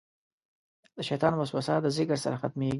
[0.95, 2.69] د شیطان وسوسه د ذکر سره ختمېږي.